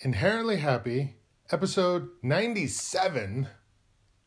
[0.00, 1.16] Inherently Happy,
[1.50, 3.48] episode 97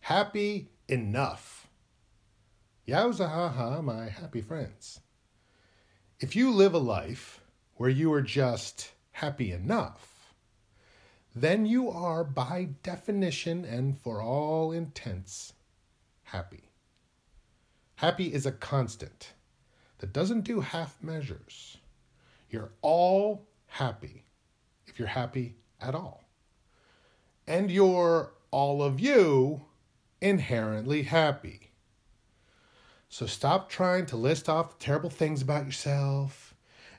[0.02, 1.70] Happy Enough.
[2.86, 5.00] Yowza ha ha, my happy friends.
[6.20, 7.40] If you live a life
[7.76, 10.34] where you are just happy enough,
[11.34, 15.54] then you are by definition and for all intents
[16.24, 16.74] happy.
[17.96, 19.32] Happy is a constant
[20.00, 21.78] that doesn't do half measures.
[22.50, 24.26] You're all happy
[24.86, 26.24] if you're happy at all.
[27.48, 29.66] And you're all of you
[30.22, 31.72] inherently happy.
[33.10, 36.54] So stop trying to list off terrible things about yourself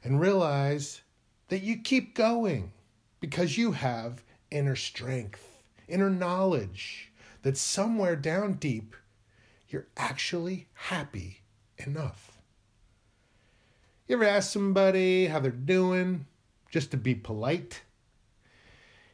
[0.04, 1.00] and realize
[1.48, 2.72] that you keep going
[3.20, 7.12] because you have inner strength, inner knowledge
[7.42, 8.96] that somewhere down deep
[9.68, 11.40] you're actually happy
[11.78, 12.38] enough.
[14.06, 16.26] You ever ask somebody how they're doing
[16.70, 17.82] just to be polite?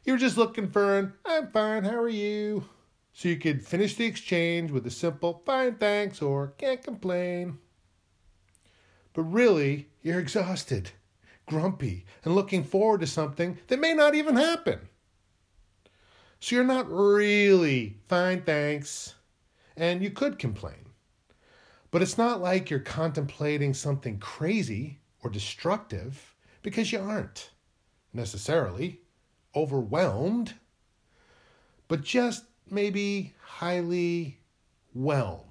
[0.03, 2.65] You were just looking for an I'm fine, how are you?
[3.13, 7.57] So you could finish the exchange with a simple fine thanks or can't complain.
[9.13, 10.91] But really, you're exhausted,
[11.45, 14.79] grumpy, and looking forward to something that may not even happen.
[16.39, 19.15] So you're not really fine thanks,
[19.75, 20.85] and you could complain.
[21.91, 27.49] But it's not like you're contemplating something crazy or destructive because you aren't
[28.13, 29.01] necessarily
[29.55, 30.53] overwhelmed,
[31.87, 34.37] but just maybe highly
[34.93, 35.45] whelmed.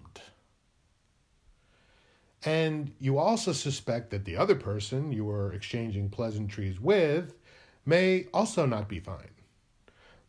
[2.44, 7.36] And you also suspect that the other person you were exchanging pleasantries with
[7.84, 9.30] may also not be fine.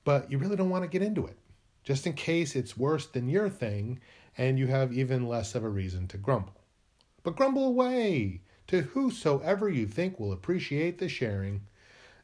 [0.03, 1.38] But you really don't want to get into it,
[1.84, 4.00] just in case it's worse than your thing
[4.38, 6.56] and you have even less of a reason to grumble.
[7.23, 11.62] But grumble away to whosoever you think will appreciate the sharing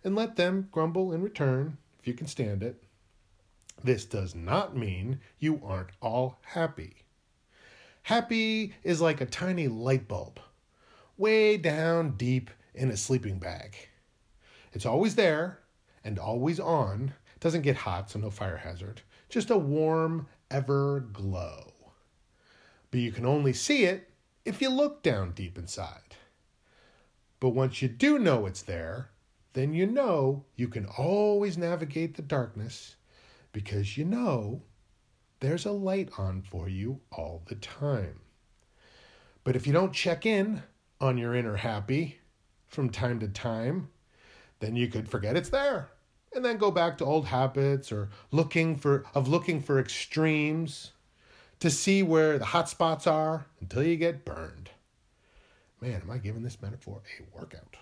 [0.05, 2.81] and let them grumble in return if you can stand it.
[3.83, 6.97] This does not mean you aren't all happy.
[8.03, 10.39] Happy is like a tiny light bulb,
[11.17, 13.75] way down deep in a sleeping bag.
[14.73, 15.59] It's always there
[16.03, 17.13] and always on.
[17.35, 19.01] It doesn't get hot, so no fire hazard.
[19.27, 21.73] Just a warm, ever glow.
[22.91, 24.11] But you can only see it
[24.45, 26.15] if you look down deep inside.
[27.39, 29.09] But once you do know it's there,
[29.55, 32.97] then you know you can always navigate the darkness
[33.53, 34.61] because you know
[35.39, 38.19] there's a light on for you all the time.
[39.45, 40.61] But if you don't check in
[40.99, 42.19] on your inner happy
[42.67, 43.87] from time to time,
[44.59, 45.89] then you could forget it's there
[46.35, 50.91] and then go back to old habits or looking for of looking for extremes
[51.61, 54.71] to see where the hot spots are until you get burned.
[55.79, 57.77] Man, am I giving this metaphor a workout?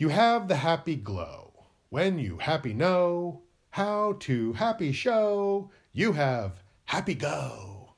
[0.00, 1.66] You have the happy glow.
[1.90, 7.92] When you happy know how to happy show, you have happy go.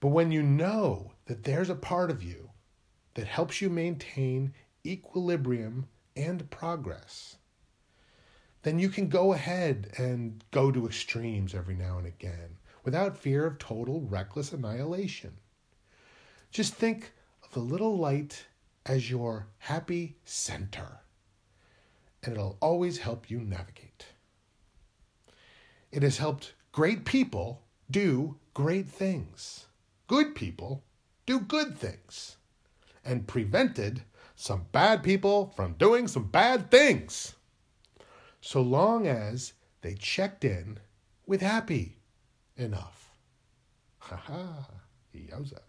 [0.00, 2.50] But when you know that there's a part of you
[3.14, 4.52] that helps you maintain
[4.84, 5.86] equilibrium
[6.16, 7.36] and progress,
[8.64, 13.46] then you can go ahead and go to extremes every now and again without fear
[13.46, 15.34] of total reckless annihilation.
[16.50, 17.12] Just think
[17.44, 18.46] of the little light
[18.86, 21.00] as your happy center,
[22.22, 24.06] and it'll always help you navigate.
[25.90, 29.66] It has helped great people do great things.
[30.06, 30.82] Good people
[31.26, 32.36] do good things,
[33.04, 34.02] and prevented
[34.36, 37.34] some bad people from doing some bad things.
[38.40, 40.78] So long as they checked in
[41.26, 41.96] with happy
[42.56, 43.10] enough.
[44.00, 44.68] Ha ha,
[45.16, 45.60] yowza.